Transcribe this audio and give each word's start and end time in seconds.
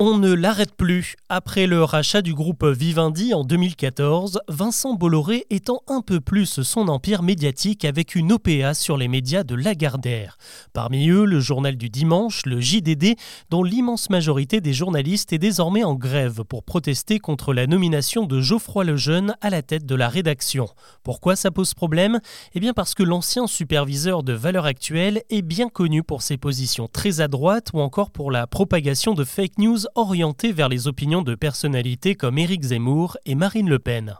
On 0.00 0.18
ne 0.18 0.32
l'arrête 0.32 0.74
plus. 0.74 1.14
Après 1.28 1.68
le 1.68 1.84
rachat 1.84 2.20
du 2.20 2.34
groupe 2.34 2.64
Vivendi 2.64 3.32
en 3.32 3.44
2014, 3.44 4.40
Vincent 4.48 4.94
Bolloré 4.94 5.46
étend 5.50 5.82
un 5.86 6.00
peu 6.00 6.20
plus 6.20 6.62
son 6.62 6.88
empire 6.88 7.22
médiatique 7.22 7.84
avec 7.84 8.16
une 8.16 8.32
OPA 8.32 8.74
sur 8.74 8.96
les 8.96 9.06
médias 9.06 9.44
de 9.44 9.54
Lagardère. 9.54 10.36
Parmi 10.72 11.10
eux, 11.10 11.24
le 11.24 11.38
journal 11.38 11.76
du 11.76 11.90
dimanche, 11.90 12.44
le 12.44 12.60
JDD, 12.60 13.14
dont 13.50 13.62
l'immense 13.62 14.10
majorité 14.10 14.60
des 14.60 14.72
journalistes 14.72 15.32
est 15.32 15.38
désormais 15.38 15.84
en 15.84 15.94
grève 15.94 16.42
pour 16.42 16.64
protester 16.64 17.20
contre 17.20 17.54
la 17.54 17.68
nomination 17.68 18.26
de 18.26 18.40
Geoffroy 18.40 18.82
Lejeune 18.82 19.36
à 19.42 19.48
la 19.48 19.62
tête 19.62 19.86
de 19.86 19.94
la 19.94 20.08
rédaction. 20.08 20.66
Pourquoi 21.04 21.36
ça 21.36 21.52
pose 21.52 21.72
problème? 21.72 22.18
Eh 22.54 22.58
bien 22.58 22.72
parce 22.72 22.94
que 22.94 23.04
l'ancien 23.04 23.46
superviseur 23.46 24.24
de 24.24 24.32
Valeurs 24.32 24.66
Actuelles 24.66 25.22
est 25.30 25.42
bien 25.42 25.68
connu 25.68 26.02
pour 26.02 26.22
ses 26.22 26.36
positions 26.36 26.88
très 26.88 27.20
à 27.20 27.28
droite 27.28 27.68
ou 27.74 27.80
encore 27.80 28.10
pour 28.10 28.32
la 28.32 28.48
propagation 28.48 29.14
de 29.14 29.22
fake 29.22 29.58
news 29.58 29.83
orienté 29.94 30.52
vers 30.52 30.68
les 30.68 30.88
opinions 30.88 31.22
de 31.22 31.34
personnalités 31.34 32.14
comme 32.14 32.38
Éric 32.38 32.62
Zemmour 32.62 33.16
et 33.26 33.34
Marine 33.34 33.68
Le 33.68 33.78
Pen. 33.78 34.16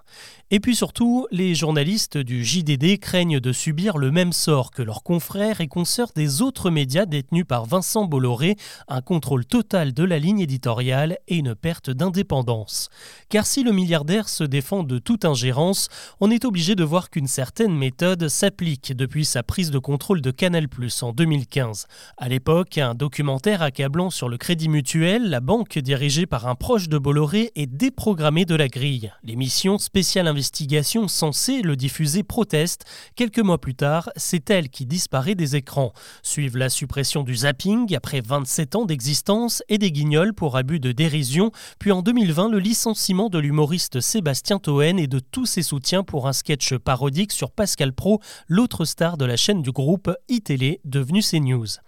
Et 0.51 0.61
puis 0.61 0.77
surtout, 0.77 1.27
les 1.33 1.55
journalistes 1.55 2.19
du 2.19 2.45
JDD 2.45 2.99
craignent 3.01 3.41
de 3.41 3.53
subir 3.53 3.97
le 3.97 4.11
même 4.11 4.33
sort 4.33 4.71
que 4.71 4.83
leurs 4.83 5.03
confrères 5.03 5.61
et 5.61 5.67
consoeurs 5.67 6.13
des 6.15 6.43
autres 6.43 6.71
médias 6.71 7.07
détenus 7.07 7.47
par 7.49 7.65
Vincent 7.65 8.05
Bolloré, 8.05 8.57
un 8.87 9.01
contrôle 9.01 9.47
total 9.47 9.95
de 9.95 10.05
la 10.05 10.19
ligne 10.19 10.41
éditoriale 10.41 11.19
et 11.29 11.37
une 11.37 11.55
perte 11.55 11.91
d'indépendance. 11.91 12.89
Car 13.31 13.47
si 13.47 13.65
le 13.65 13.73
milliardaire 13.73 14.29
se 14.29 14.45
défend 14.45 14.85
de 14.85 14.99
toute 14.99 15.25
ingérence, 15.25 15.89
on 16.21 16.31
est 16.31 16.45
obligé 16.45 16.75
de 16.75 16.85
voir 16.85 17.11
qu'une 17.11 17.27
certaine 17.27 17.75
méthode 17.75 18.29
s'applique 18.29 18.95
depuis 18.95 19.25
sa 19.25 19.43
prise 19.43 19.71
de 19.71 19.79
contrôle 19.79 20.21
de 20.21 20.31
Canal+ 20.31 20.69
en 21.03 21.13
2015. 21.13 21.87
À 22.17 22.29
l'époque, 22.29 22.79
un 22.79 22.95
documentaire 22.95 23.63
accablant 23.63 24.11
sur 24.11 24.29
le 24.29 24.37
Crédit 24.37 24.69
Mutuel, 24.69 25.31
la 25.31 25.41
banque 25.41 25.54
dirigée 25.63 26.27
par 26.27 26.49
un 26.49 26.55
proche 26.55 26.89
de 26.89 26.99
Bolloré, 26.99 27.53
est 27.55 27.67
déprogrammée 27.67 28.45
de 28.45 28.55
la 28.55 28.69
grille. 28.69 29.13
L'émission 29.23 29.79
spéciale 29.79 30.27
investigation 30.27 31.07
censée 31.07 31.63
le 31.63 31.77
diffuser 31.77 32.23
proteste. 32.23 32.85
Quelques 33.15 33.39
mois 33.39 33.59
plus 33.59 33.75
tard, 33.75 34.11
c'est 34.17 34.51
elle 34.51 34.69
qui 34.69 34.85
disparaît 34.85 35.35
des 35.35 35.57
écrans. 35.57 35.93
Suivent 36.23 36.57
la 36.57 36.69
suppression 36.69 37.23
du 37.23 37.37
zapping 37.37 37.95
après 37.95 38.21
27 38.21 38.77
ans 38.77 38.85
d'existence 38.85 39.63
et 39.69 39.79
des 39.79 39.93
guignols 39.93 40.35
pour 40.35 40.57
abus 40.57 40.81
de 40.81 40.93
dérision, 40.93 41.53
puis 41.79 41.93
en 41.93 42.03
2020 42.03 42.49
le 42.49 42.59
licenciement 42.59 43.29
de 43.29 43.39
l'humoriste 43.39 44.01
Sébastien 44.01 44.59
Toen 44.59 44.99
et 44.99 45.07
de 45.07 45.21
tous 45.21 45.47
ses 45.47 45.63
soutiens 45.63 46.03
pour 46.03 46.27
un 46.27 46.33
sketch 46.33 46.75
parodique 46.75 47.33
sur 47.33 47.53
Pascal 47.53 47.93
Pro, 47.93 48.21
l'autre 48.49 48.85
star 48.85 49.17
de 49.17 49.25
la 49.25 49.37
chaîne 49.37 49.63
du 49.63 49.71
groupe 49.71 50.11
iTélé 50.29 50.81
devenue 50.85 51.23
CNews. 51.23 51.79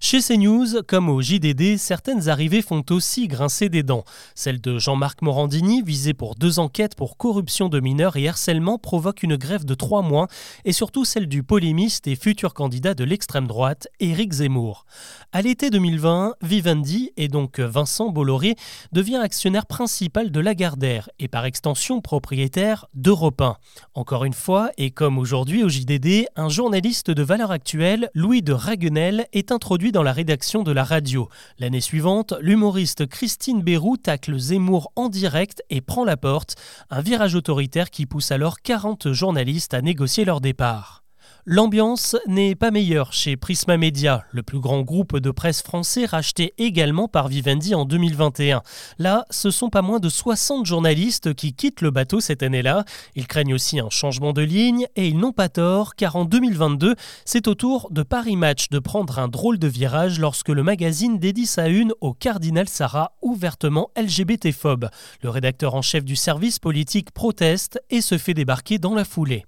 Chez 0.00 0.20
CNews, 0.20 0.82
comme 0.86 1.08
au 1.08 1.22
JDD, 1.22 1.78
certaines 1.78 2.28
arrivées 2.28 2.62
font 2.62 2.84
aussi 2.90 3.28
grincer 3.28 3.68
des 3.68 3.82
dents. 3.82 4.04
Celle 4.34 4.60
de 4.60 4.78
Jean-Marc 4.78 5.22
Morandini, 5.22 5.82
visé 5.82 6.14
pour 6.14 6.34
deux 6.34 6.58
enquêtes 6.58 6.94
pour 6.94 7.16
corruption 7.16 7.68
de 7.68 7.80
mineurs 7.80 8.16
et 8.16 8.28
harcèlement, 8.28 8.78
provoque 8.78 9.22
une 9.22 9.36
grève 9.36 9.64
de 9.64 9.74
trois 9.74 10.02
mois, 10.02 10.28
et 10.64 10.72
surtout 10.72 11.04
celle 11.04 11.26
du 11.26 11.42
polémiste 11.42 12.06
et 12.06 12.16
futur 12.16 12.54
candidat 12.54 12.94
de 12.94 13.04
l'extrême 13.04 13.46
droite, 13.46 13.88
Éric 14.00 14.32
Zemmour. 14.32 14.84
À 15.32 15.42
l'été 15.42 15.70
2020, 15.70 16.34
Vivendi, 16.42 17.12
et 17.16 17.28
donc 17.28 17.58
Vincent 17.58 18.10
Bolloré, 18.10 18.54
devient 18.92 19.16
actionnaire 19.16 19.66
principal 19.66 20.30
de 20.30 20.40
Lagardère 20.40 21.08
et 21.18 21.28
par 21.28 21.44
extension 21.44 22.00
propriétaire 22.00 22.86
d'Europe 22.94 23.40
1. 23.40 23.56
Encore 23.94 24.24
une 24.24 24.32
fois, 24.32 24.70
et 24.76 24.90
comme 24.90 25.18
aujourd'hui 25.18 25.62
au 25.62 25.68
JDD, 25.68 26.26
un 26.36 26.48
journaliste 26.48 27.10
de 27.10 27.22
valeur 27.22 27.50
actuelle, 27.50 28.10
Louis 28.14 28.42
de 28.42 28.52
Raguenel, 28.52 29.26
est 29.32 29.52
dans 29.66 30.04
la 30.04 30.12
rédaction 30.12 30.62
de 30.62 30.70
la 30.70 30.84
radio. 30.84 31.28
L'année 31.58 31.80
suivante, 31.80 32.34
l'humoriste 32.40 33.06
Christine 33.06 33.62
Bérou 33.62 33.96
tacle 33.96 34.38
Zemmour 34.38 34.92
en 34.94 35.08
direct 35.08 35.62
et 35.70 35.80
prend 35.80 36.04
la 36.04 36.16
porte, 36.16 36.54
un 36.88 37.00
virage 37.00 37.34
autoritaire 37.34 37.90
qui 37.90 38.06
pousse 38.06 38.30
alors 38.30 38.60
40 38.62 39.12
journalistes 39.12 39.74
à 39.74 39.82
négocier 39.82 40.24
leur 40.24 40.40
départ. 40.40 41.05
L'ambiance 41.48 42.16
n'est 42.26 42.56
pas 42.56 42.72
meilleure 42.72 43.12
chez 43.12 43.36
Prisma 43.36 43.76
Media, 43.76 44.24
le 44.32 44.42
plus 44.42 44.58
grand 44.58 44.82
groupe 44.82 45.18
de 45.18 45.30
presse 45.30 45.62
français 45.62 46.04
racheté 46.04 46.54
également 46.58 47.06
par 47.06 47.28
Vivendi 47.28 47.74
en 47.74 47.84
2021. 47.84 48.62
Là, 48.98 49.26
ce 49.30 49.52
sont 49.52 49.70
pas 49.70 49.80
moins 49.80 50.00
de 50.00 50.08
60 50.08 50.66
journalistes 50.66 51.34
qui 51.34 51.52
quittent 51.52 51.82
le 51.82 51.92
bateau 51.92 52.18
cette 52.18 52.42
année-là. 52.42 52.84
Ils 53.14 53.28
craignent 53.28 53.54
aussi 53.54 53.78
un 53.78 53.90
changement 53.90 54.32
de 54.32 54.42
ligne 54.42 54.86
et 54.96 55.06
ils 55.06 55.16
n'ont 55.16 55.30
pas 55.30 55.48
tort 55.48 55.94
car 55.94 56.16
en 56.16 56.24
2022, 56.24 56.96
c'est 57.24 57.46
au 57.46 57.54
tour 57.54 57.88
de 57.92 58.02
Paris 58.02 58.36
Match 58.36 58.68
de 58.70 58.80
prendre 58.80 59.20
un 59.20 59.28
drôle 59.28 59.60
de 59.60 59.68
virage 59.68 60.18
lorsque 60.18 60.48
le 60.48 60.64
magazine 60.64 61.18
dédie 61.18 61.46
sa 61.46 61.68
une 61.68 61.92
au 62.00 62.12
cardinal 62.12 62.68
Sarah 62.68 63.12
ouvertement 63.22 63.90
LGBT-phobe. 63.96 64.88
Le 65.22 65.30
rédacteur 65.30 65.76
en 65.76 65.82
chef 65.82 66.04
du 66.04 66.16
service 66.16 66.58
politique 66.58 67.12
proteste 67.12 67.80
et 67.90 68.00
se 68.00 68.18
fait 68.18 68.34
débarquer 68.34 68.78
dans 68.78 68.94
la 68.94 69.04
foulée. 69.04 69.44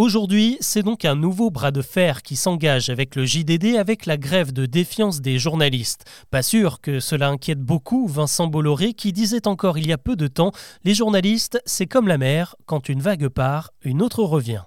Aujourd'hui, 0.00 0.56
c'est 0.60 0.82
donc 0.82 1.04
un 1.04 1.14
nouveau 1.14 1.50
bras 1.50 1.72
de 1.72 1.82
fer 1.82 2.22
qui 2.22 2.34
s'engage 2.34 2.88
avec 2.88 3.16
le 3.16 3.26
JDD 3.26 3.76
avec 3.76 4.06
la 4.06 4.16
grève 4.16 4.50
de 4.50 4.64
défiance 4.64 5.20
des 5.20 5.38
journalistes. 5.38 6.06
Pas 6.30 6.40
sûr 6.40 6.80
que 6.80 7.00
cela 7.00 7.28
inquiète 7.28 7.60
beaucoup 7.60 8.06
Vincent 8.06 8.46
Bolloré 8.46 8.94
qui 8.94 9.12
disait 9.12 9.46
encore 9.46 9.76
il 9.76 9.86
y 9.86 9.92
a 9.92 9.98
peu 9.98 10.16
de 10.16 10.26
temps 10.26 10.52
Les 10.84 10.94
journalistes, 10.94 11.60
c'est 11.66 11.86
comme 11.86 12.08
la 12.08 12.16
mer, 12.16 12.56
quand 12.64 12.88
une 12.88 13.02
vague 13.02 13.28
part, 13.28 13.72
une 13.82 14.00
autre 14.00 14.24
revient. 14.24 14.62